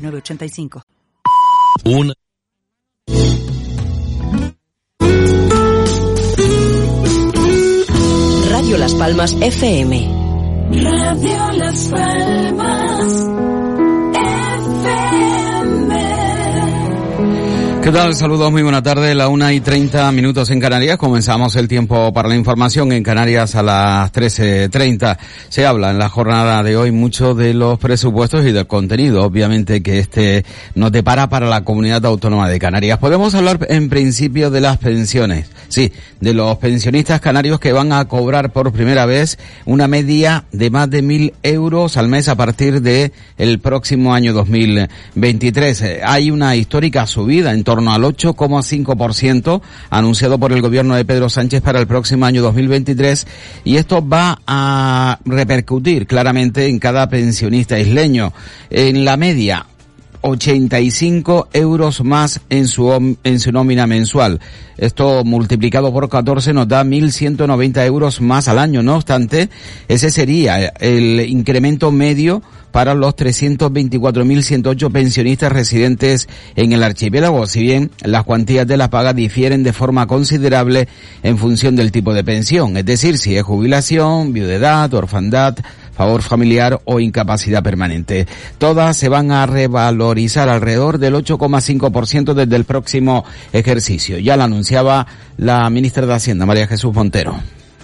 [0.00, 0.82] 985.
[1.84, 2.14] Una.
[8.50, 10.08] Radio Las Palmas FM.
[10.72, 13.29] Radio Las Palmas.
[17.82, 18.14] ¿Qué tal?
[18.14, 19.14] Saludos, muy buena tarde.
[19.14, 20.98] La una y treinta minutos en Canarias.
[20.98, 25.18] Comenzamos el tiempo para la información en Canarias a las trece treinta.
[25.48, 29.82] Se habla en la jornada de hoy mucho de los presupuestos y del contenido, obviamente,
[29.82, 30.44] que este
[30.74, 32.98] nos depara para la comunidad autónoma de Canarias.
[32.98, 35.50] Podemos hablar en principio de las pensiones.
[35.68, 40.68] Sí, de los pensionistas canarios que van a cobrar por primera vez una media de
[40.68, 46.00] más de mil euros al mes a partir de el próximo año 2023.
[46.04, 51.78] Hay una histórica subida torno al 8,5% anunciado por el gobierno de Pedro Sánchez para
[51.78, 53.28] el próximo año 2023
[53.62, 58.32] y esto va a repercutir claramente en cada pensionista isleño.
[58.70, 59.66] En la media,
[60.22, 64.40] 85 euros más en su, en su nómina mensual.
[64.76, 68.82] Esto multiplicado por 14 nos da 1.190 euros más al año.
[68.82, 69.50] No obstante,
[69.88, 77.90] ese sería el incremento medio para los 324.108 pensionistas residentes en el archipiélago, si bien
[78.02, 80.88] las cuantías de la paga difieren de forma considerable
[81.22, 85.56] en función del tipo de pensión, es decir, si es jubilación, viudedad, orfandad,
[86.00, 88.26] favor familiar o incapacidad permanente.
[88.56, 94.18] Todas se van a revalorizar alrededor del 8,5% desde el próximo ejercicio.
[94.18, 95.06] Ya lo anunciaba
[95.36, 97.34] la ministra de Hacienda, María Jesús Montero.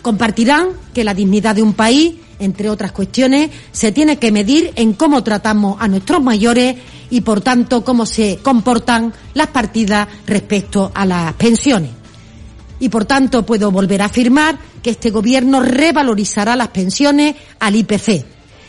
[0.01, 4.93] Compartirán que la dignidad de un país entre otras cuestiones, se tiene que medir en
[4.93, 6.77] cómo tratamos a nuestros mayores
[7.09, 11.96] y, por tanto, cómo se comportan las partidas respecto a las pensiones.
[12.79, 18.25] Y, por tanto, puedo volver a afirmar que este Gobierno revalorizará las pensiones al IPC.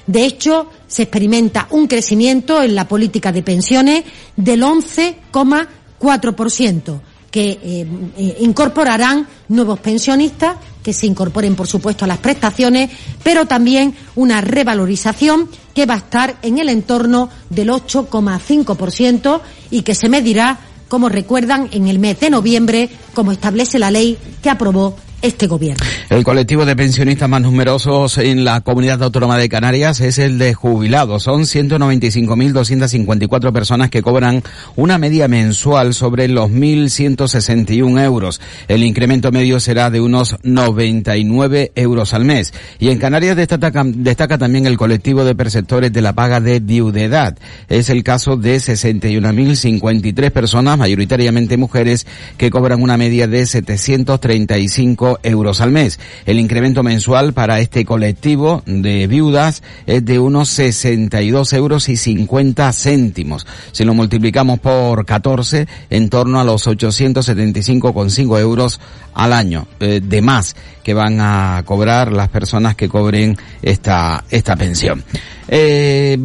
[0.07, 4.05] De hecho, se experimenta un crecimiento en la política de pensiones
[4.37, 7.85] del 11,4%, que eh,
[8.17, 12.89] eh, incorporarán nuevos pensionistas que se incorporen, por supuesto, a las prestaciones,
[13.21, 19.93] pero también una revalorización que va a estar en el entorno del 8,5% y que
[19.93, 20.57] se medirá,
[20.87, 24.95] como recuerdan, en el mes de noviembre, como establece la ley que aprobó
[25.27, 25.83] este gobierno.
[26.09, 30.53] El colectivo de pensionistas más numerosos en la comunidad autónoma de Canarias es el de
[30.53, 31.23] jubilados.
[31.23, 34.41] Son 195.254 personas que cobran
[34.75, 38.39] una media mensual sobre los 1.161 euros.
[38.67, 42.53] El incremento medio será de unos 99 euros al mes.
[42.79, 47.37] Y en Canarias destaca, destaca también el colectivo de perceptores de la paga de viudedad.
[47.67, 52.07] Es el caso de 61.053 personas, mayoritariamente mujeres,
[52.37, 55.99] que cobran una media de 735 euros al mes.
[56.25, 62.71] El incremento mensual para este colectivo de viudas es de unos 62 euros y 50
[62.73, 63.47] céntimos.
[63.71, 68.79] Si lo multiplicamos por 14, en torno a los 875,5 euros
[69.13, 70.55] al año eh, de más
[70.87, 75.03] que van a cobrar las personas que cobren esta, esta pensión.
[75.49, 76.17] Eh,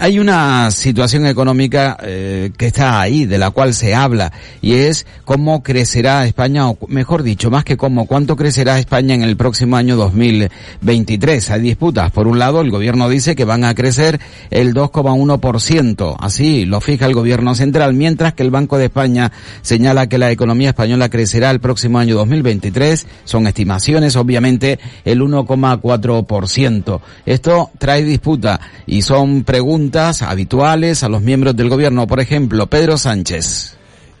[0.00, 5.06] hay una situación económica eh, que está ahí, de la cual se habla, y es
[5.24, 9.76] cómo crecerá España, o mejor dicho, más que cómo, cuánto crecerá España en el próximo
[9.76, 11.50] año 2023.
[11.50, 12.12] Hay disputas.
[12.12, 17.06] Por un lado, el gobierno dice que van a crecer el 2,1%, así lo fija
[17.06, 21.50] el gobierno central, mientras que el Banco de España señala que la economía española crecerá
[21.50, 23.06] el próximo año 2023.
[23.24, 27.00] Son estimaciones, obviamente, el 1,4%.
[27.26, 32.06] Esto trae disputa y son preguntas habituales a los miembros del gobierno.
[32.06, 33.76] Por ejemplo, Pedro Sánchez.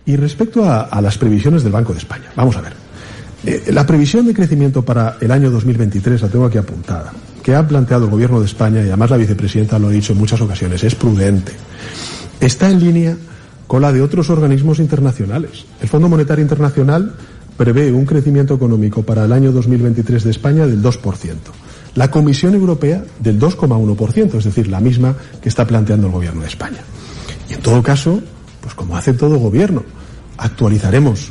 [0.06, 2.72] Y respecto a, las previsiones del Banco de España, vamos a ver.
[3.44, 7.12] Eh, la previsión de crecimiento para el año 2023 la tengo aquí apuntada,
[7.42, 10.18] que ha planteado el Gobierno de España, y además la vicepresidenta lo ha dicho en
[10.18, 11.52] muchas ocasiones, es prudente.
[12.40, 13.16] Está en línea
[13.66, 15.66] con la de otros organismos internacionales.
[15.80, 17.14] El Fondo Monetario Internacional
[17.58, 21.34] prevé un crecimiento económico para el año 2023 de España del 2%.
[21.96, 26.46] La Comisión Europea del 2,1%, es decir, la misma que está planteando el Gobierno de
[26.46, 26.78] España.
[27.50, 28.22] Y en todo caso,
[28.62, 29.82] pues como hace todo gobierno,
[30.36, 31.30] actualizaremos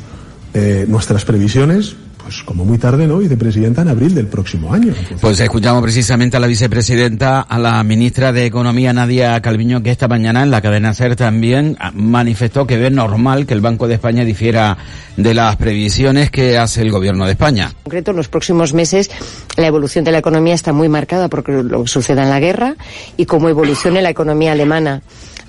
[0.52, 1.96] eh, nuestras previsiones
[2.28, 3.16] pues como muy tarde, ¿no?
[3.16, 4.92] Vicepresidenta en abril del próximo año.
[5.18, 10.08] Pues escuchamos precisamente a la vicepresidenta, a la ministra de Economía, Nadia Calviño, que esta
[10.08, 14.26] mañana en la cadena SER también manifestó que ve normal que el Banco de España
[14.26, 14.76] difiera
[15.16, 17.68] de las previsiones que hace el gobierno de España.
[17.68, 19.10] En concreto, en los próximos meses
[19.56, 22.76] la evolución de la economía está muy marcada por lo que suceda en la guerra
[23.16, 25.00] y cómo evolucione la economía alemana.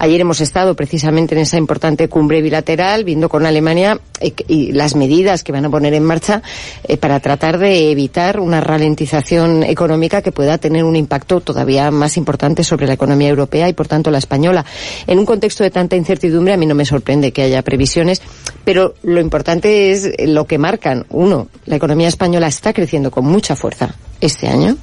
[0.01, 4.95] Ayer hemos estado precisamente en esa importante cumbre bilateral, viendo con Alemania eh, y las
[4.95, 6.41] medidas que van a poner en marcha
[6.85, 12.15] eh, para tratar de evitar una ralentización económica que pueda tener un impacto todavía más
[12.15, 14.65] importante sobre la economía europea y, por tanto, la española.
[15.05, 18.21] En un contexto de tanta incertidumbre, a mí no me sorprende que haya previsiones,
[18.63, 21.07] pero lo importante es lo que marcan.
[21.09, 24.77] Uno, la economía española está creciendo con mucha fuerza este año.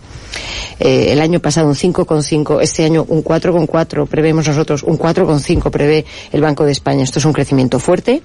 [0.78, 6.04] Eh, el año pasado un 5,5, este año un 4,4, prevemos nosotros un 4,5 prevé
[6.32, 7.04] el Banco de España.
[7.04, 8.22] Esto es un crecimiento fuerte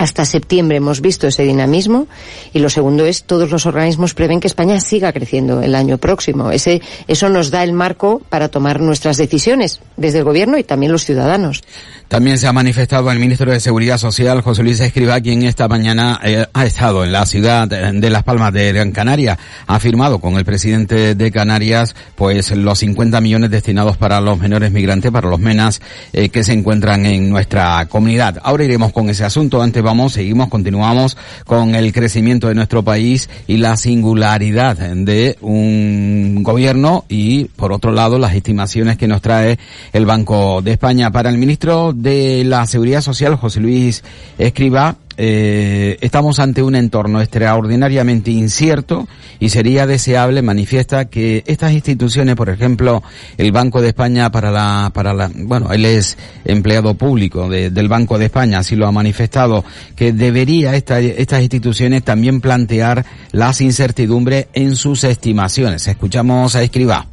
[0.00, 2.08] hasta septiembre hemos visto ese dinamismo
[2.54, 6.50] y lo segundo es todos los organismos prevén que España siga creciendo el año próximo.
[6.50, 10.90] Ese, eso nos da el marco para tomar nuestras decisiones desde el gobierno y también
[10.90, 11.62] los ciudadanos.
[12.08, 16.18] También se ha manifestado el ministro de Seguridad Social, José Luis Escriba, quien esta mañana
[16.24, 19.38] eh, ha estado en la ciudad de Las Palmas de Gran Canaria.
[19.66, 24.72] Ha firmado con el presidente de Canarias, pues, los 50 millones destinados para los menores
[24.72, 25.80] migrantes, para los MENAS,
[26.12, 28.40] eh, que se encuentran en nuestra comunidad.
[28.42, 29.62] Ahora iremos con ese asunto.
[29.62, 36.44] Antes vamos, seguimos, continuamos con el crecimiento de nuestro país y la singularidad de un
[36.44, 39.58] gobierno y, por otro lado, las estimaciones que nos trae
[39.92, 41.10] el Banco de España.
[41.10, 44.04] Para el ministro de la Seguridad Social, José Luis
[44.38, 49.06] Escriba, eh, estamos ante un entorno extraordinariamente incierto
[49.38, 53.02] y sería deseable, manifiesta, que estas instituciones, por ejemplo,
[53.36, 58.18] el Banco de España para la, para la, bueno, él es empleado público del Banco
[58.18, 59.62] de España, así lo ha manifestado,
[59.94, 65.86] que debería esta, estas instituciones también plantear las incertidumbres en sus estimaciones.
[65.86, 67.06] Escuchamos a Escriba.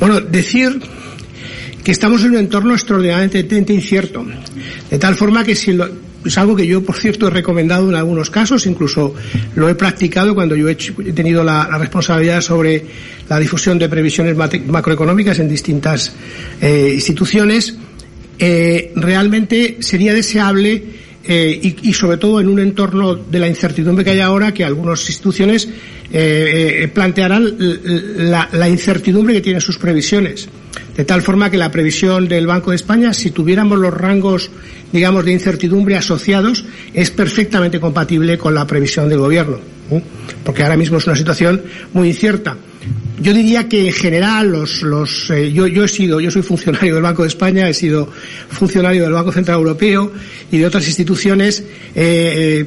[0.00, 0.80] Bueno, decir
[1.84, 4.24] que estamos en un entorno extraordinariamente incierto.
[4.90, 7.94] De tal forma que si lo, es algo que yo, por cierto, he recomendado en
[7.94, 9.14] algunos casos, incluso
[9.54, 12.84] lo he practicado cuando yo he, tenido la, responsabilidad sobre
[13.28, 16.12] la difusión de previsiones macroeconómicas en distintas
[16.60, 17.76] eh, instituciones.
[18.38, 20.82] Eh, realmente sería deseable
[21.24, 25.06] eh, y, sobre todo en un entorno de la incertidumbre que hay ahora que algunas
[25.08, 25.68] instituciones
[26.92, 30.48] plantearán la, la incertidumbre que tienen sus previsiones.
[30.96, 34.50] De tal forma que la previsión del Banco de España, si tuviéramos los rangos,
[34.92, 39.58] digamos, de incertidumbre asociados, es perfectamente compatible con la previsión del Gobierno.
[40.44, 41.62] Porque ahora mismo es una situación
[41.92, 42.56] muy incierta.
[43.22, 46.94] Yo diría que en general los, los eh, yo, yo he sido, yo soy funcionario
[46.94, 48.08] del Banco de España, he sido
[48.48, 50.10] funcionario del Banco Central Europeo
[50.50, 51.60] y de otras instituciones
[51.94, 52.66] eh,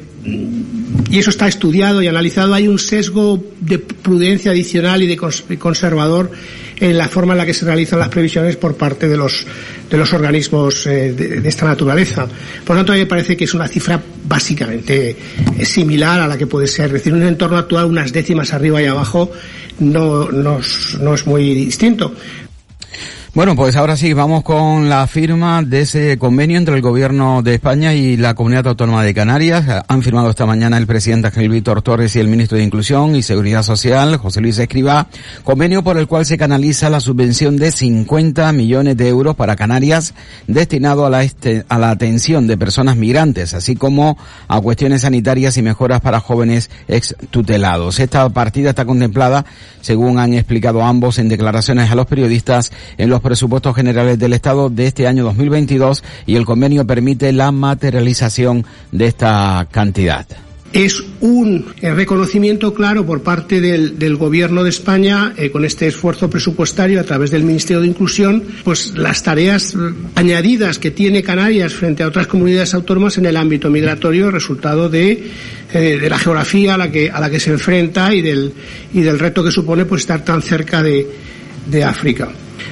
[1.10, 2.54] y eso está estudiado y analizado.
[2.54, 5.16] Hay un sesgo de prudencia adicional y de
[5.58, 6.30] conservador
[6.80, 9.46] en la forma en la que se realizan las previsiones por parte de los,
[9.90, 12.26] de los organismos de, esta naturaleza.
[12.64, 15.16] Por lo tanto, a mí me parece que es una cifra básicamente
[15.62, 16.86] similar a la que puede ser.
[16.86, 19.30] Es decir, un entorno actual, unas décimas arriba y abajo,
[19.78, 20.60] no, no,
[21.00, 22.14] no es muy distinto.
[23.36, 27.56] Bueno, pues ahora sí, vamos con la firma de ese convenio entre el Gobierno de
[27.56, 29.84] España y la Comunidad Autónoma de Canarias.
[29.88, 33.20] Han firmado esta mañana el presidente Ángel Víctor Torres y el ministro de Inclusión y
[33.20, 35.08] Seguridad Social, José Luis Escriba,
[35.44, 40.14] convenio por el cual se canaliza la subvención de 50 millones de euros para Canarias
[40.46, 44.16] destinado a la, este, a la atención de personas migrantes, así como
[44.48, 48.00] a cuestiones sanitarias y mejoras para jóvenes ex tutelados.
[48.00, 49.44] Esta partida está contemplada,
[49.82, 54.70] según han explicado ambos en declaraciones a los periodistas, en los presupuestos generales del Estado
[54.70, 60.26] de este año 2022 y el convenio permite la materialización de esta cantidad
[60.72, 66.28] es un eh, reconocimiento claro por parte del, Gobierno de España, eh, con este esfuerzo
[66.28, 69.78] presupuestario a través del Ministerio de Inclusión, pues las tareas eh,
[70.14, 75.30] añadidas que tiene Canarias frente a otras comunidades autónomas en el ámbito migratorio, resultado de,
[75.72, 78.52] de la geografía a la que a la que se enfrenta y del
[78.92, 82.28] y del reto que supone pues estar tan cerca de África.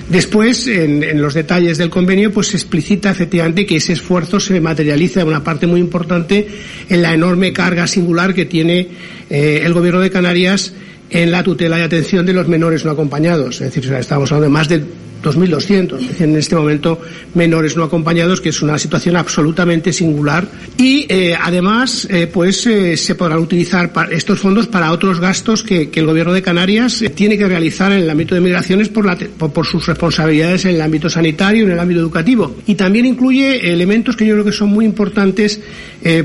[0.09, 5.23] Después, en, los detalles del convenio, pues se explicita efectivamente que ese esfuerzo se materializa
[5.23, 6.47] en una parte muy importante
[6.89, 8.89] en la enorme carga singular que tiene
[9.31, 10.75] eh, el Gobierno de Canarias
[11.11, 13.61] en la tutela y atención de los menores no acompañados.
[13.61, 14.85] Es decir, estamos hablando de más de
[15.25, 17.01] 2.200 en este momento
[17.35, 20.47] menores no acompañados, que es una situación absolutamente singular.
[20.77, 25.91] Y eh, además, eh, pues eh, se podrán utilizar estos fondos para otros gastos que,
[25.91, 29.17] que el Gobierno de Canarias tiene que realizar en el ámbito de migraciones por, la,
[29.17, 32.57] por, por, sus responsabilidades en el ámbito sanitario en el ámbito educativo.
[32.67, 35.61] Y también incluye elementos que yo creo que son muy importantes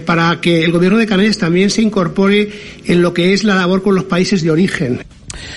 [0.06, 2.50] para que el Gobierno de Canarias también se incorpore
[2.86, 5.00] en lo que es la labor con los países de origen.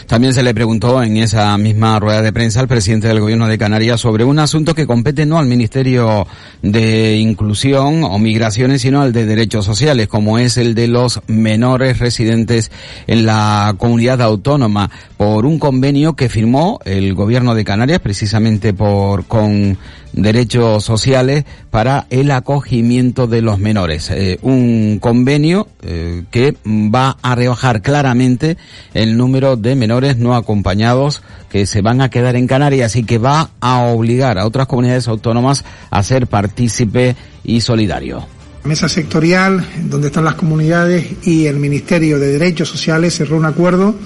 [0.07, 3.59] También se le preguntó en esa misma rueda de prensa al presidente del Gobierno de
[3.59, 6.27] Canarias sobre un asunto que compete no al Ministerio
[6.63, 11.99] de Inclusión o Migraciones, sino al de Derechos Sociales, como es el de los menores
[11.99, 12.71] residentes
[13.07, 19.27] en la comunidad autónoma, por un convenio que firmó el Gobierno de Canarias, precisamente por
[19.27, 19.79] con
[20.13, 24.11] derechos sociales para el acogimiento de los menores.
[24.11, 28.57] Eh, un convenio eh, que va a rebajar claramente
[28.95, 33.19] el número de menores no acompañados que se van a quedar en Canarias y que
[33.19, 38.27] va a obligar a otras comunidades autónomas a ser partícipe y solidario.
[38.65, 43.97] Mesa sectorial, donde están las comunidades y el Ministerio de Derechos Sociales cerró un acuerdo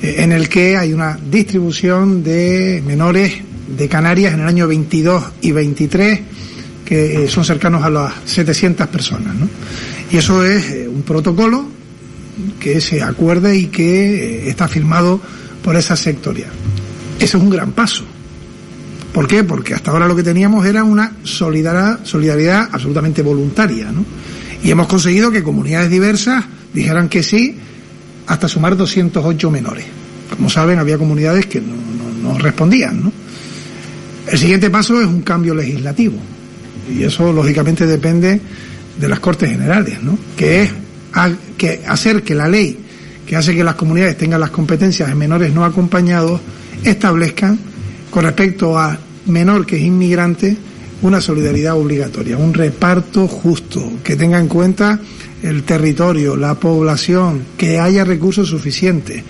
[0.00, 5.24] eh, en el que hay una distribución de menores de Canarias en el año 22
[5.42, 6.20] y 23
[6.84, 9.34] que eh, son cercanos a las 700 personas.
[9.36, 9.48] ¿no?
[10.10, 11.64] Y eso es eh, un protocolo
[12.58, 15.20] que se acuerde y que está firmado
[15.62, 16.50] por esa sectorial.
[17.20, 18.04] Eso es un gran paso.
[19.12, 19.44] ¿Por qué?
[19.44, 24.04] Porque hasta ahora lo que teníamos era una solidaridad, solidaridad absolutamente voluntaria, ¿no?
[24.62, 27.56] Y hemos conseguido que comunidades diversas dijeran que sí
[28.26, 29.84] hasta sumar 208 menores.
[30.36, 33.12] Como saben, había comunidades que no, no, no respondían, ¿no?
[34.30, 36.16] El siguiente paso es un cambio legislativo.
[36.92, 38.40] Y eso, lógicamente, depende
[38.98, 40.18] de las Cortes Generales, ¿no?
[40.36, 40.70] Que es
[41.56, 42.78] que hacer que la ley
[43.26, 46.40] que hace que las comunidades tengan las competencias en menores no acompañados
[46.84, 47.58] establezcan
[48.10, 50.56] con respecto a menor que es inmigrante
[51.02, 54.98] una solidaridad obligatoria, un reparto justo, que tenga en cuenta
[55.42, 59.22] el territorio, la población, que haya recursos suficientes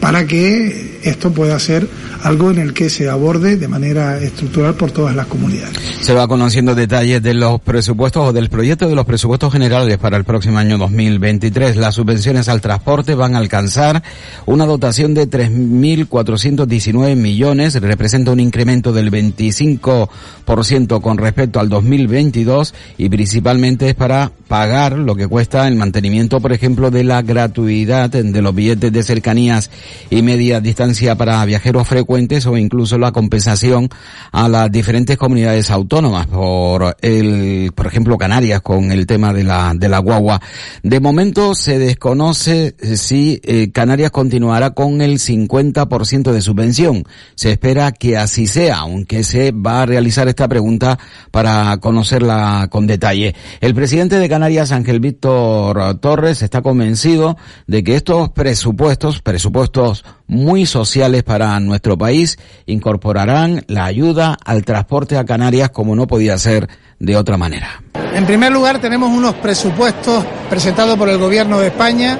[0.00, 1.88] para que esto pueda ser
[2.22, 5.76] algo en el que se aborde de manera estructural por todas las comunidades.
[6.00, 10.16] Se va conociendo detalles de los presupuestos o del proyecto de los presupuestos generales para
[10.16, 11.76] el próximo año 2023.
[11.76, 14.02] Las subvenciones al transporte van a alcanzar
[14.46, 23.08] una dotación de 3.419 millones, representa un incremento del 25% con respecto al 2022 y
[23.08, 28.42] principalmente es para pagar lo que cuesta el mantenimiento, por ejemplo, de la gratuidad de
[28.42, 29.70] los billetes de cercanías
[30.10, 33.88] y media distancia para viajeros frecuentes o incluso la compensación
[34.32, 39.74] a las diferentes comunidades autónomas por el, por ejemplo, Canarias con el tema de la,
[39.74, 40.40] de la guagua.
[40.82, 47.04] De momento se desconoce si eh, Canarias continuará con el 50% de subvención.
[47.34, 50.98] Se espera que así sea, aunque se va a realizar esta pregunta
[51.30, 53.34] para conocerla con detalle.
[53.60, 60.66] El presidente de Canarias, Ángel Víctor Torres, está convencido de que estos presupuestos, presupuestos muy
[60.66, 66.68] sociales para nuestro país incorporarán la ayuda al transporte a Canarias como no podía ser
[66.98, 67.82] de otra manera.
[68.14, 72.18] En primer lugar, tenemos unos presupuestos presentados por el Gobierno de España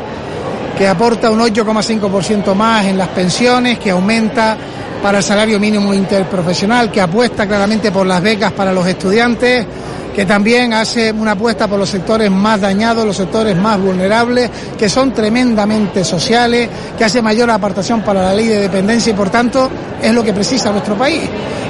[0.77, 4.57] que aporta un 8,5% más en las pensiones, que aumenta
[5.03, 9.67] para el salario mínimo interprofesional, que apuesta claramente por las becas para los estudiantes,
[10.15, 14.88] que también hace una apuesta por los sectores más dañados, los sectores más vulnerables, que
[14.88, 19.71] son tremendamente sociales, que hace mayor apartación para la ley de dependencia y por tanto
[20.03, 21.23] es lo que precisa nuestro país.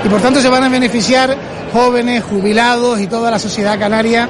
[0.05, 1.37] Y por tanto se van a beneficiar
[1.73, 4.29] jóvenes, jubilados y toda la sociedad canaria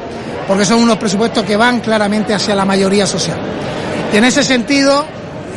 [0.49, 3.38] porque son unos presupuestos que van claramente hacia la mayoría social.
[4.12, 5.05] Y en ese sentido,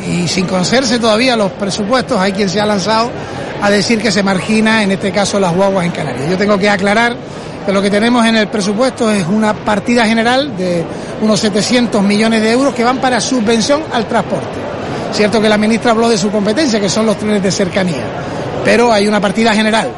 [0.06, 3.10] y sin conocerse todavía los presupuestos, hay quien se ha lanzado
[3.62, 6.28] a decir que se margina, en este caso, las guaguas en Canarias.
[6.28, 7.16] Yo tengo que aclarar
[7.64, 10.84] que lo que tenemos en el presupuesto es una partida general de
[11.22, 14.58] unos 700 millones de euros que van para subvención al transporte.
[15.12, 18.02] Cierto que la ministra habló de su competencia, que son los trenes de cercanía,
[18.64, 19.88] pero hay una partida general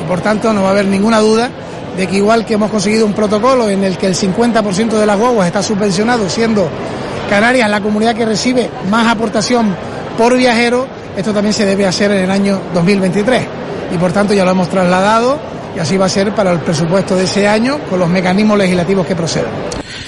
[0.00, 1.48] y por tanto no va a haber ninguna duda
[1.96, 5.18] de que igual que hemos conseguido un protocolo en el que el 50% de las
[5.18, 6.68] guaguas está subvencionado, siendo
[7.28, 9.76] Canarias la comunidad que recibe más aportación
[10.18, 13.46] por viajero, esto también se debe hacer en el año 2023
[13.94, 15.38] y por tanto ya lo hemos trasladado
[15.76, 19.06] y así va a ser para el presupuesto de ese año con los mecanismos legislativos
[19.06, 19.50] que procedan.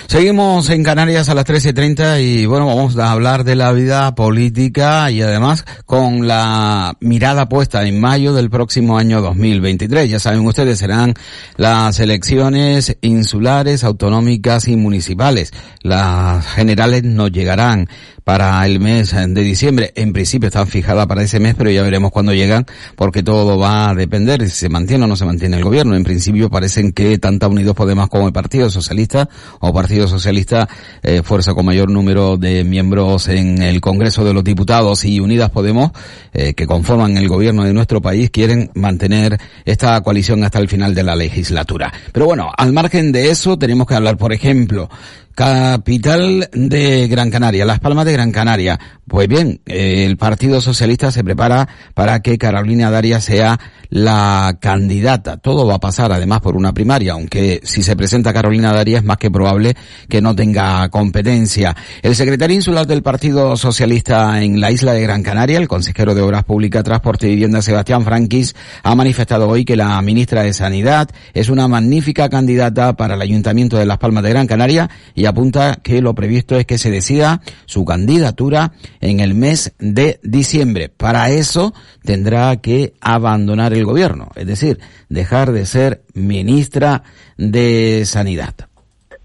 [0.06, 5.10] Seguimos en Canarias a las 13.30 y bueno, vamos a hablar de la vida política
[5.10, 10.08] y además con la mirada puesta en mayo del próximo año 2023.
[10.08, 11.14] Ya saben ustedes, serán
[11.56, 15.52] las elecciones insulares, autonómicas y municipales.
[15.82, 17.88] Las generales no llegarán
[18.24, 19.92] para el mes de diciembre.
[19.94, 22.66] En principio están fijadas para ese mes, pero ya veremos cuándo llegan,
[22.96, 25.94] porque todo va a depender si se mantiene o no se mantiene el gobierno.
[25.94, 29.28] En principio parecen que tanto Unidos Podemos como el Partido Socialista
[29.60, 30.68] o Partido Socialista,
[31.02, 35.50] eh, fuerza con mayor número de miembros en el Congreso de los Diputados y Unidas
[35.50, 35.92] Podemos,
[36.32, 40.94] eh, que conforman el gobierno de nuestro país, quieren mantener esta coalición hasta el final
[40.94, 41.92] de la legislatura.
[42.12, 44.88] Pero bueno, al margen de eso, tenemos que hablar, por ejemplo,
[45.34, 48.78] Capital de Gran Canaria, Las Palmas de Gran Canaria.
[49.06, 53.58] Pues bien, el Partido Socialista se prepara para que Carolina Daria sea
[53.90, 55.36] la candidata.
[55.36, 59.04] Todo va a pasar además por una primaria, aunque si se presenta Carolina Daria es
[59.04, 59.76] más que probable
[60.08, 61.76] que no tenga competencia.
[62.02, 66.22] El secretario insular del Partido Socialista en la isla de Gran Canaria, el consejero de
[66.22, 71.10] Obras Públicas, Transporte y Vivienda Sebastián Franquis, ha manifestado hoy que la ministra de Sanidad
[71.34, 75.76] es una magnífica candidata para el Ayuntamiento de Las Palmas de Gran Canaria y apunta
[75.82, 80.88] que lo previsto es que se decida su candidatura en el mes de diciembre.
[80.88, 84.78] Para eso tendrá que abandonar el gobierno, es decir,
[85.08, 87.02] dejar de ser ministra
[87.36, 88.54] de Sanidad.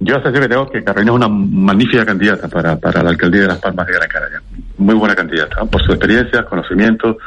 [0.01, 3.47] Yo hasta siempre tengo que Carolina es una magnífica candidata para, para la alcaldía de
[3.47, 4.41] Las Palmas de Gran Canaria.
[4.77, 7.17] Muy buena candidata, por su experiencia, conocimiento,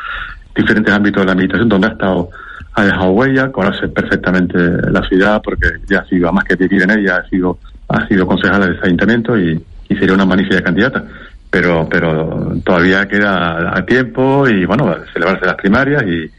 [0.57, 2.31] diferentes ámbitos de la administración donde ha estado,
[2.73, 4.57] ha dejado huella, conoce perfectamente
[4.91, 7.59] la ciudad porque ya ha sido, más que vivir en ella, ha sido,
[7.93, 11.05] ha sido concejala de ese ayuntamiento y, sería una magnífica candidata
[11.51, 16.31] pero pero todavía queda a tiempo y bueno celebrarse las primarias y,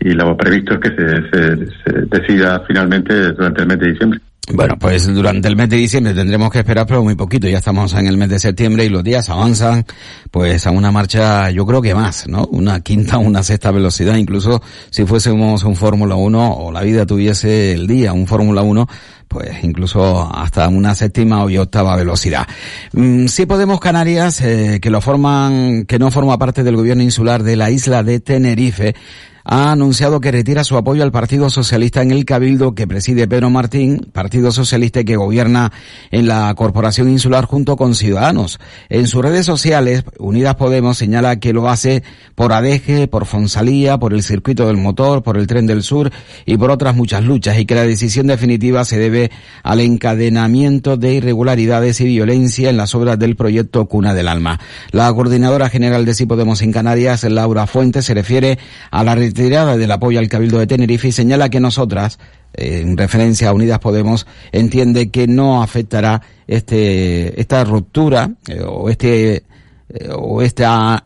[0.00, 4.20] y lo previsto es que se, se, decida finalmente durante el mes de diciembre.
[4.52, 7.48] Bueno, pues durante el mes de diciembre tendremos que esperar, pero muy poquito.
[7.48, 9.84] Ya estamos en el mes de septiembre y los días avanzan,
[10.30, 12.46] pues a una marcha, yo creo que más, ¿no?
[12.52, 14.14] Una quinta, una sexta velocidad.
[14.14, 18.86] Incluso si fuésemos un Fórmula 1 o la vida tuviese el día, un Fórmula 1,
[19.28, 22.46] pues incluso hasta una séptima o octava velocidad.
[22.92, 27.42] Mm, si Podemos Canarias, eh, que lo forman, que no forma parte del gobierno insular
[27.42, 28.94] de la isla de Tenerife,
[29.48, 33.48] ha anunciado que retira su apoyo al Partido Socialista en el Cabildo que preside Pedro
[33.48, 35.72] Martín, Partido Socialista que gobierna
[36.10, 38.58] en la Corporación Insular junto con Ciudadanos.
[38.88, 42.02] En sus redes sociales, Unidas Podemos señala que lo hace
[42.34, 46.10] por Adeje, por Fonsalía, por el circuito del motor, por el tren del sur
[46.44, 49.15] y por otras muchas luchas y que la decisión definitiva se debe
[49.62, 54.60] al encadenamiento de irregularidades y violencia en las obras del proyecto Cuna del Alma.
[54.92, 58.58] La coordinadora general de Sí Podemos en Canarias, Laura Fuentes, se refiere
[58.90, 62.18] a la retirada del apoyo al Cabildo de Tenerife y señala que nosotras,
[62.54, 69.44] en referencia a Unidas Podemos, entiende que no afectará este, esta ruptura eh, o este
[69.88, 71.04] eh, o esta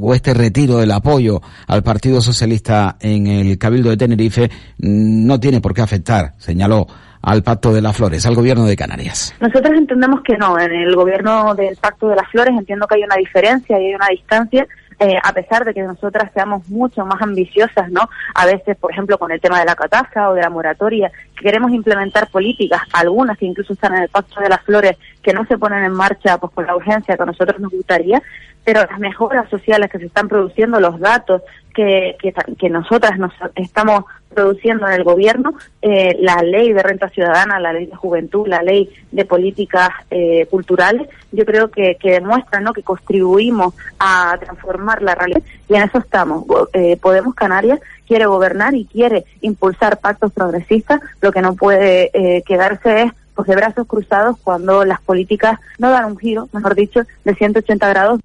[0.00, 5.38] o este retiro del apoyo al Partido Socialista en el Cabildo de Tenerife mm, no
[5.38, 6.86] tiene por qué afectar, señaló
[7.24, 9.34] al Pacto de las Flores, al Gobierno de Canarias.
[9.40, 13.02] Nosotros entendemos que no, en el Gobierno del Pacto de las Flores entiendo que hay
[13.02, 14.66] una diferencia y hay una distancia
[15.00, 18.08] eh, a pesar de que nosotras seamos mucho más ambiciosas, ¿no?
[18.34, 21.10] A veces, por ejemplo, con el tema de la catástrofe o de la moratoria,
[21.40, 25.44] queremos implementar políticas, algunas que incluso están en el Pacto de las Flores, que no
[25.46, 28.22] se ponen en marcha pues por la urgencia que a nosotros nos gustaría,
[28.64, 31.42] pero las mejoras sociales que se están produciendo, los datos
[31.74, 32.16] que,
[32.58, 37.72] que, nosotras nos estamos produciendo en el gobierno, eh, la ley de renta ciudadana, la
[37.72, 42.72] ley de juventud, la ley de políticas eh, culturales, yo creo que, que demuestran ¿no?
[42.72, 46.44] que contribuimos a transformar la realidad y en eso estamos.
[46.72, 52.42] Eh, Podemos Canarias quiere gobernar y quiere impulsar pactos progresistas, lo que no puede eh,
[52.42, 57.02] quedarse es pues de brazos cruzados cuando las políticas no dan un giro, mejor dicho,
[57.24, 58.20] de 180 grados.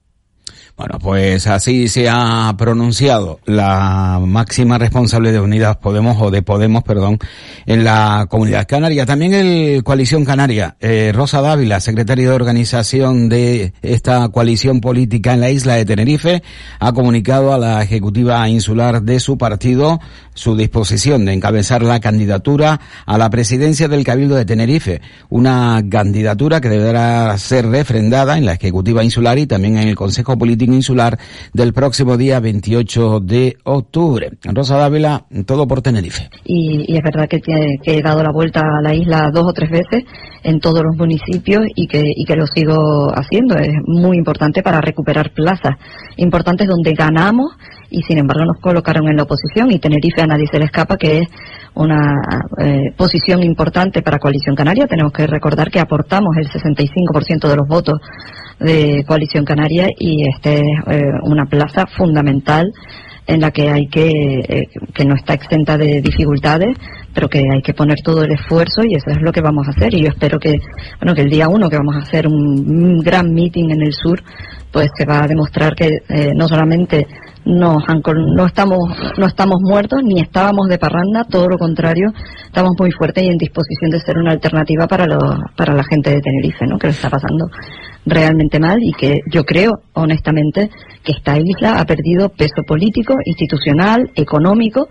[0.78, 6.84] Bueno, pues así se ha pronunciado la máxima responsable de Unidas Podemos, o de Podemos,
[6.84, 7.20] perdón,
[7.66, 9.06] en la Comunidad Canaria.
[9.06, 15.42] También el Coalición Canaria, eh, Rosa Dávila, secretaria de organización de esta coalición política en
[15.42, 16.44] la isla de Tenerife,
[16.80, 20.00] ha comunicado a la ejecutiva insular de su partido
[20.34, 26.62] su disposición de encabezar la candidatura a la presidencia del Cabildo de Tenerife, una candidatura
[26.62, 31.18] que deberá ser refrendada en la ejecutiva insular y también en el Consejo Político insular
[31.54, 34.32] del próximo día 28 de octubre.
[34.44, 36.30] Rosa Dávila, todo por Tenerife.
[36.46, 39.70] Y, es verdad que, que, he dado la vuelta a la isla dos o tres
[39.70, 40.04] veces
[40.44, 43.56] en todos los municipios y que, y que lo sigo haciendo.
[43.56, 45.76] Es muy importante para recuperar plazas
[46.18, 47.54] importantes donde ganamos
[47.90, 50.98] y sin embargo nos colocaron en la oposición y Tenerife a nadie se le escapa
[50.98, 51.28] que es
[51.76, 52.22] una
[52.58, 54.88] eh, posición importante para Coalición Canaria.
[54.88, 58.00] Tenemos que recordar que aportamos el 65% de los votos
[58.60, 62.72] de Coalición Canaria y este es eh, una plaza fundamental
[63.28, 66.76] en la que hay que, eh, que no está exenta de dificultades,
[67.14, 69.72] pero que hay que poner todo el esfuerzo y eso es lo que vamos a
[69.72, 69.94] hacer.
[69.94, 70.60] Y yo espero que,
[71.00, 74.22] bueno, que el día uno que vamos a hacer un, gran meeting en el sur,
[74.72, 76.00] pues se va a demostrar que
[76.36, 77.06] no solamente
[77.46, 77.84] nos
[78.36, 78.80] no estamos
[79.18, 82.12] no estamos muertos ni estábamos de parranda todo lo contrario
[82.46, 85.24] estamos muy fuertes y en disposición de ser una alternativa para los,
[85.56, 87.48] para la gente de Tenerife no que lo está pasando
[88.06, 90.70] realmente mal y que yo creo honestamente
[91.04, 94.88] que esta isla ha perdido peso político institucional económico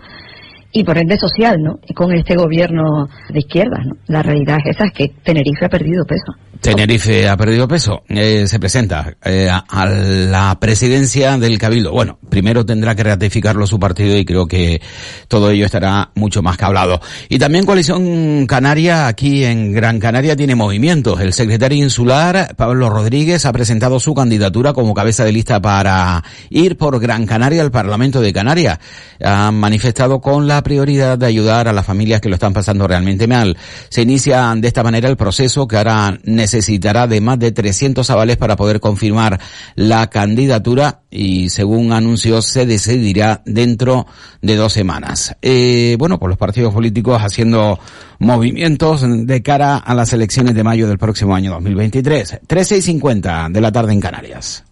[0.71, 1.79] y por ende social, ¿no?
[1.95, 3.97] Con este gobierno de izquierda, ¿no?
[4.07, 6.35] La realidad es esa, es que Tenerife ha perdido peso.
[6.61, 8.03] Tenerife ha perdido peso.
[8.09, 11.93] Eh, se presenta eh, a la presidencia del Cabildo.
[11.93, 14.81] Bueno, primero tendrá que ratificarlo su partido y creo que
[15.29, 16.99] todo ello estará mucho más que hablado.
[17.29, 21.21] Y también Coalición Canaria aquí en Gran Canaria tiene movimientos.
[21.21, 26.77] El secretario insular, Pablo Rodríguez, ha presentado su candidatura como cabeza de lista para ir
[26.77, 28.79] por Gran Canaria al Parlamento de Canarias.
[29.23, 33.27] Ha manifestado con la prioridad de ayudar a las familias que lo están pasando realmente
[33.27, 33.57] mal.
[33.89, 38.37] Se inicia de esta manera el proceso que ahora necesitará de más de 300 avales
[38.37, 39.39] para poder confirmar
[39.75, 44.05] la candidatura y según anunció se decidirá dentro
[44.41, 45.35] de dos semanas.
[45.41, 47.79] Eh, bueno, pues los partidos políticos haciendo
[48.19, 52.39] movimientos de cara a las elecciones de mayo del próximo año 2023.
[52.45, 54.63] 13 y 50 de la tarde en Canarias.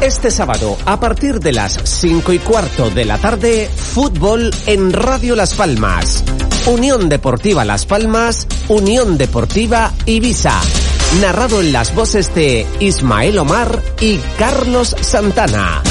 [0.00, 5.36] Este sábado, a partir de las 5 y cuarto de la tarde, fútbol en Radio
[5.36, 6.24] Las Palmas.
[6.66, 10.58] Unión Deportiva Las Palmas, Unión Deportiva Ibiza.
[11.20, 15.82] Narrado en las voces de Ismael Omar y Carlos Santana.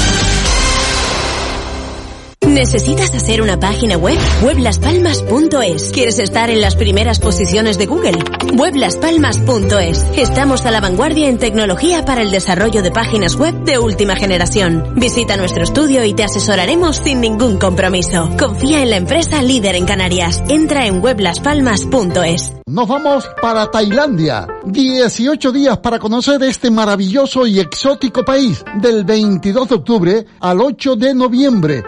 [2.50, 4.18] ¿Necesitas hacer una página web?
[4.42, 5.92] Weblaspalmas.es.
[5.92, 8.18] ¿Quieres estar en las primeras posiciones de Google?
[8.56, 10.04] Weblaspalmas.es.
[10.16, 14.94] Estamos a la vanguardia en tecnología para el desarrollo de páginas web de última generación.
[14.96, 18.28] Visita nuestro estudio y te asesoraremos sin ningún compromiso.
[18.36, 20.42] Confía en la empresa líder en Canarias.
[20.48, 22.54] Entra en weblaspalmas.es.
[22.66, 24.46] Nos vamos para Tailandia.
[24.64, 28.64] 18 días para conocer este maravilloso y exótico país.
[28.80, 31.82] Del 22 de octubre al 8 de noviembre.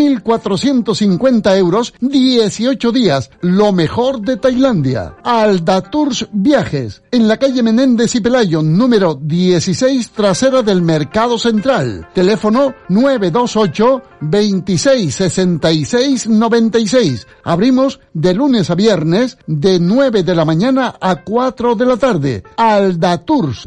[0.00, 3.30] 3.450 euros, 18 días.
[3.42, 5.16] Lo mejor de Tailandia.
[5.22, 7.02] Alda Tours Viajes.
[7.10, 12.08] En la calle Menéndez y Pelayo, número 16, trasera del Mercado Central.
[12.14, 17.26] Teléfono 928 2666 96.
[17.44, 22.42] Abrimos de lunes a viernes de 9 de la mañana a 4 de la tarde.
[22.56, 23.66] Alda Tours.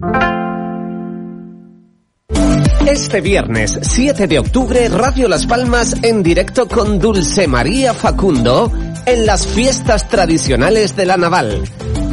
[2.85, 8.71] Este viernes 7 de octubre, Radio Las Palmas en directo con Dulce María Facundo
[9.05, 11.63] en las fiestas tradicionales de la Naval,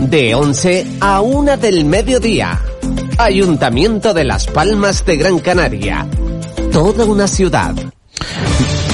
[0.09, 2.61] de 11 a 1 del mediodía.
[3.19, 6.07] Ayuntamiento de Las Palmas de Gran Canaria.
[6.73, 7.75] Toda una ciudad.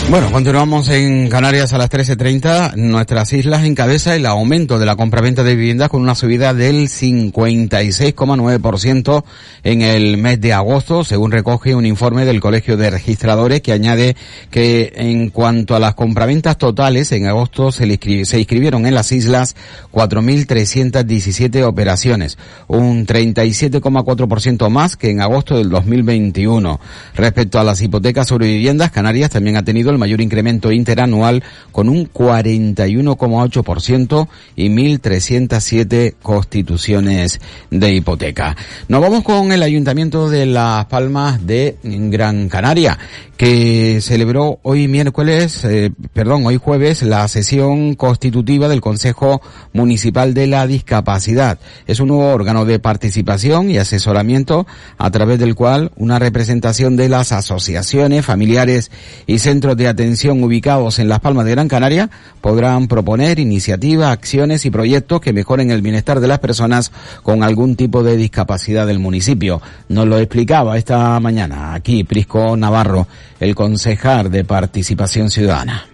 [0.09, 2.77] Bueno, continuamos en Canarias a las 13.30.
[2.77, 9.25] Nuestras islas encabeza el aumento de la compraventa de viviendas con una subida del 56,9%
[9.65, 14.15] en el mes de agosto, según recoge un informe del Colegio de Registradores que añade
[14.49, 19.57] que en cuanto a las compraventas totales, en agosto se, se inscribieron en las islas
[19.91, 22.39] 4.317 operaciones,
[22.69, 26.79] un 37,4% más que en agosto del 2021.
[27.17, 32.11] Respecto a las hipotecas sobre viviendas, Canarias también ha tenido mayor incremento interanual con un
[32.11, 38.57] 41,8% y 1.307 constituciones de hipoteca.
[38.89, 42.99] Nos vamos con el Ayuntamiento de Las Palmas de Gran Canaria,
[43.37, 50.47] que celebró hoy miércoles, eh, perdón, hoy jueves, la sesión constitutiva del Consejo Municipal de
[50.47, 51.59] la Discapacidad.
[51.87, 57.09] Es un nuevo órgano de participación y asesoramiento a través del cual una representación de
[57.09, 58.91] las asociaciones, familiares
[59.27, 64.65] y centros de atención ubicados en Las Palmas de Gran Canaria podrán proponer iniciativas, acciones
[64.67, 68.99] y proyectos que mejoren el bienestar de las personas con algún tipo de discapacidad del
[68.99, 69.61] municipio.
[69.89, 73.07] Nos lo explicaba esta mañana aquí Prisco Navarro
[73.41, 75.87] el concejal de Participación Ciudadana?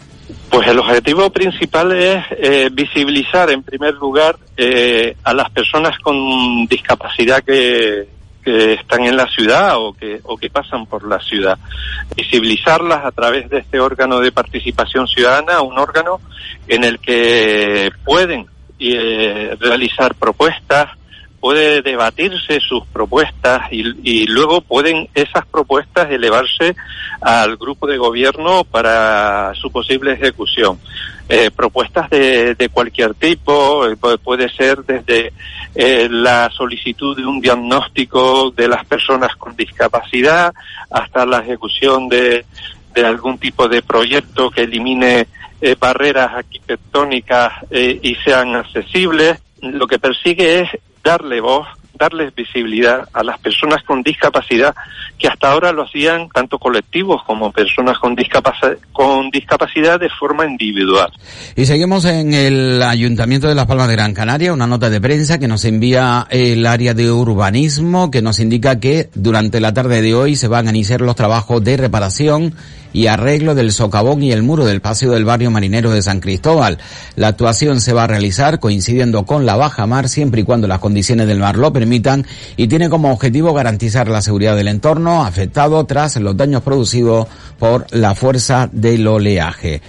[0.51, 6.67] Pues el objetivo principal es eh, visibilizar en primer lugar eh, a las personas con
[6.67, 8.07] discapacidad que,
[8.43, 11.59] que, están en la ciudad o que, o que pasan por la ciudad.
[12.17, 16.21] Visibilizarlas a través de este órgano de participación ciudadana, un órgano
[16.69, 18.47] en el que pueden
[18.79, 20.89] eh, realizar propuestas,
[21.41, 26.77] puede debatirse sus propuestas y, y, luego pueden esas propuestas elevarse
[27.21, 30.79] al grupo de gobierno para su posible ejecución.
[31.29, 35.33] Eh, propuestas de, de, cualquier tipo, eh, puede ser desde
[35.75, 40.53] eh, la solicitud de un diagnóstico de las personas con discapacidad
[40.91, 42.45] hasta la ejecución de,
[42.95, 45.27] de algún tipo de proyecto que elimine
[45.61, 49.41] eh, barreras arquitectónicas eh, y sean accesibles.
[49.61, 50.69] Lo que persigue es
[51.03, 51.67] darle voz
[52.03, 54.75] darles visibilidad a las personas con discapacidad
[55.21, 60.45] que hasta ahora lo hacían tanto colectivos como personas con, discapacidad, con discapacidad de forma
[60.45, 61.13] individual.
[61.55, 65.39] Y seguimos en el Ayuntamiento de Las Palmas de Gran Canaria, una nota de prensa
[65.39, 70.13] que nos envía el área de urbanismo que nos indica que durante la tarde de
[70.13, 72.57] hoy se van a iniciar los trabajos de reparación
[72.93, 76.79] y arreglo del socavón y el muro del paseo del barrio marinero de San Cristóbal.
[77.17, 80.81] La actuación se va a realizar coincidiendo con la baja mar siempre y cuando las
[80.81, 81.92] condiciones del mar lo permitan
[82.57, 87.27] y tiene como objetivo garantizar la seguridad del entorno afectado tras los daños producidos
[87.59, 89.83] por la fuerza del oleaje.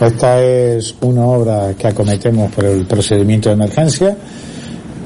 [0.00, 4.16] Esta es una obra que acometemos por el procedimiento de emergencia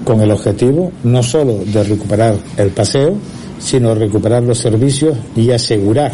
[0.04, 3.14] con el objetivo no solo de recuperar el paseo,
[3.59, 6.12] sino recuperar los servicios y asegurar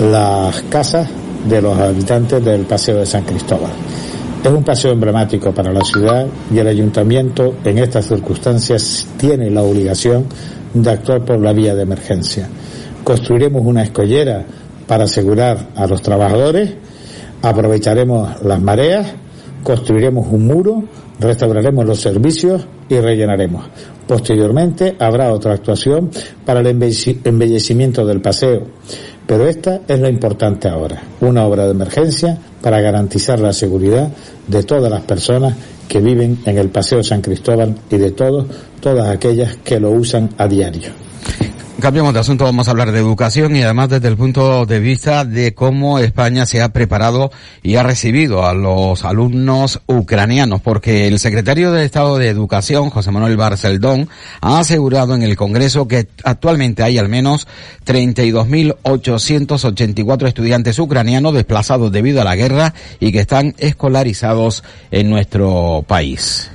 [0.00, 1.08] las casas
[1.48, 3.70] de los habitantes del Paseo de San Cristóbal.
[4.42, 9.62] Es un paseo emblemático para la ciudad y el ayuntamiento en estas circunstancias tiene la
[9.62, 10.26] obligación
[10.74, 12.48] de actuar por la vía de emergencia.
[13.04, 14.44] Construiremos una escollera
[14.88, 16.74] para asegurar a los trabajadores,
[17.40, 19.12] aprovecharemos las mareas,
[19.62, 20.82] construiremos un muro,
[21.20, 23.64] restauraremos los servicios y rellenaremos.
[24.08, 26.10] Posteriormente habrá otra actuación
[26.44, 28.66] para el embellecimiento del paseo
[29.32, 34.10] pero esta es la importante ahora, una obra de emergencia para garantizar la seguridad
[34.46, 35.54] de todas las personas
[35.88, 38.44] que viven en el Paseo San Cristóbal y de todos,
[38.78, 40.90] todas aquellas que lo usan a diario.
[41.82, 45.24] Cambiamos de asunto, vamos a hablar de educación y además desde el punto de vista
[45.24, 51.18] de cómo España se ha preparado y ha recibido a los alumnos ucranianos, porque el
[51.18, 54.08] secretario de Estado de Educación, José Manuel Barceldón,
[54.40, 57.48] ha asegurado en el Congreso que actualmente hay al menos
[57.84, 66.48] 32.884 estudiantes ucranianos desplazados debido a la guerra y que están escolarizados en nuestro país.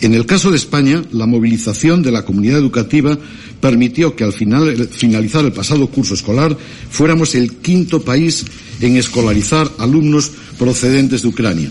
[0.00, 3.16] En el caso de España, la movilización de la comunidad educativa
[3.60, 6.56] permitió que al final, finalizar el pasado curso escolar
[6.90, 8.44] fuéramos el quinto país
[8.80, 11.70] en escolarizar alumnos procedentes de Ucrania.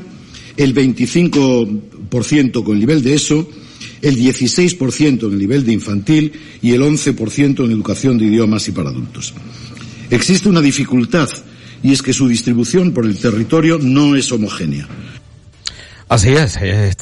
[0.56, 3.46] el 25% con el nivel de ESO,
[4.02, 6.32] el 16% en el nivel de infantil
[6.62, 9.34] y el 11% en educación de idiomas y para adultos.
[10.10, 11.28] Existe una dificultad
[11.82, 14.88] y es que su distribución por el territorio no es homogénea.
[16.08, 16.56] Así es,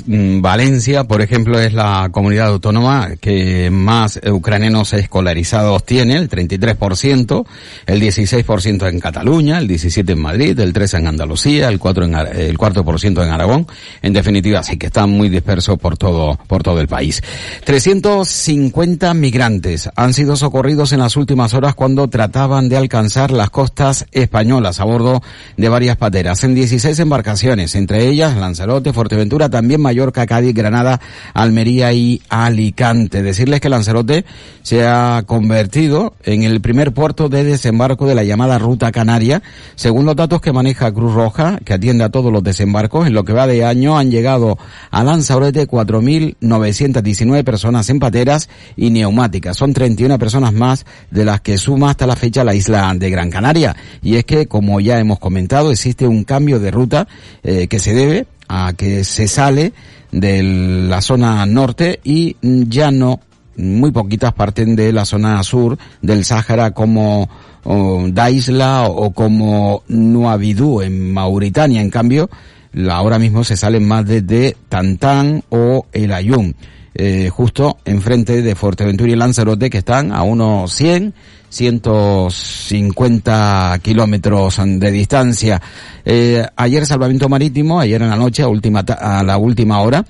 [0.06, 7.44] mm, Valencia, por ejemplo, es la comunidad autónoma que más ucranianos escolarizados tiene, el 33%,
[7.84, 12.40] el 16% en Cataluña, el 17% en Madrid, el 3% en Andalucía, el 4% en,
[12.40, 13.66] el 4% en Aragón.
[14.00, 17.22] En definitiva, sí que están muy dispersos por todo, por todo el país.
[17.64, 24.06] 350 migrantes han sido socorridos en las últimas horas cuando trataban de alcanzar las costas
[24.12, 25.22] españolas a bordo
[25.58, 31.00] de varias pateras en 16 embarcaciones, entre ellas Lanzarote, Fuerteventura, también Mallorca, Cádiz, Granada,
[31.34, 33.22] Almería y Alicante.
[33.22, 34.24] Decirles que Lanzarote
[34.62, 39.42] se ha convertido en el primer puerto de desembarco de la llamada Ruta Canaria.
[39.74, 43.24] Según los datos que maneja Cruz Roja, que atiende a todos los desembarcos, en lo
[43.24, 44.56] que va de año han llegado
[44.90, 49.56] a Lanzarote 4.919 personas en pateras y neumáticas.
[49.56, 53.30] Son 31 personas más de las que suma hasta la fecha la isla de Gran
[53.30, 53.76] Canaria.
[54.02, 57.06] Y es que, como ya hemos comentado, existe un cambio de ruta
[57.42, 59.72] eh, que se debe a que se sale
[60.12, 60.42] de
[60.88, 63.20] la zona norte y ya no
[63.56, 67.28] muy poquitas parten de la zona sur del Sáhara como
[67.64, 71.80] Daisla o como Nuabidú en Mauritania.
[71.80, 72.30] En cambio,
[72.90, 76.54] ahora mismo se salen más desde Tantán o El Ayun.
[76.94, 81.14] Eh, justo enfrente de Fuerteventura y Lanzarote, que están a unos 100,
[81.48, 85.60] 150 kilómetros de distancia.
[86.04, 90.04] Eh, ayer salvamento marítimo, ayer en la noche, a, última, a la última hora,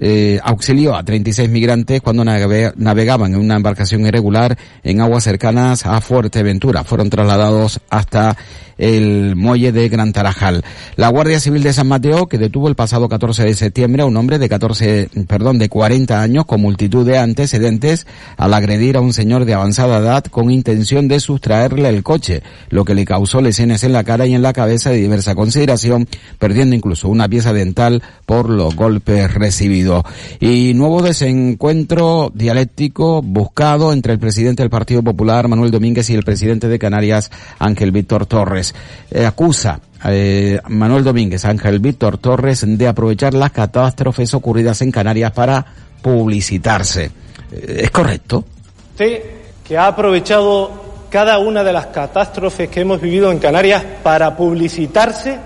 [0.00, 6.00] eh, auxilió a 36 migrantes cuando navegaban en una embarcación irregular en aguas cercanas a
[6.00, 6.84] Fuerteventura.
[6.84, 8.36] Fueron trasladados hasta
[8.78, 10.64] el muelle de Gran Tarajal.
[10.96, 14.16] La Guardia Civil de San Mateo, que detuvo el pasado 14 de septiembre a un
[14.16, 19.12] hombre de 14, perdón, de 40 años con multitud de antecedentes al agredir a un
[19.12, 23.84] señor de avanzada edad con intención de sustraerle el coche, lo que le causó lesiones
[23.84, 28.02] en la cara y en la cabeza de diversa consideración, perdiendo incluso una pieza dental
[28.26, 30.04] por los golpes recibidos.
[30.40, 36.22] Y nuevo desencuentro dialéctico buscado entre el presidente del Partido Popular, Manuel Domínguez, y el
[36.22, 38.67] presidente de Canarias, Ángel Víctor Torres.
[39.10, 45.32] Eh, acusa eh, Manuel Domínguez, Ángel Víctor Torres, de aprovechar las catástrofes ocurridas en Canarias
[45.32, 45.64] para
[46.02, 47.10] publicitarse.
[47.52, 48.44] Eh, ¿Es correcto?
[48.92, 49.22] Usted
[49.64, 55.38] que ha aprovechado cada una de las catástrofes que hemos vivido en Canarias para publicitarse.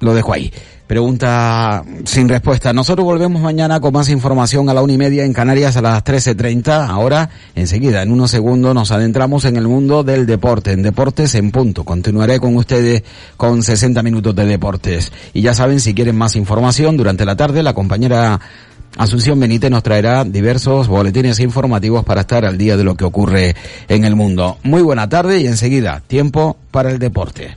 [0.00, 0.52] Lo dejo ahí.
[0.86, 2.74] Pregunta sin respuesta.
[2.74, 6.04] Nosotros volvemos mañana con más información a la una y media en Canarias a las
[6.04, 6.88] 13.30.
[6.90, 11.52] Ahora, enseguida, en unos segundos, nos adentramos en el mundo del deporte, en Deportes en
[11.52, 11.84] Punto.
[11.84, 13.02] Continuaré con ustedes
[13.38, 15.10] con 60 minutos de deportes.
[15.32, 18.38] Y ya saben, si quieren más información, durante la tarde la compañera
[18.96, 23.56] Asunción Benítez nos traerá diversos boletines informativos para estar al día de lo que ocurre
[23.88, 24.58] en el mundo.
[24.62, 27.56] Muy buena tarde y enseguida, tiempo para el deporte.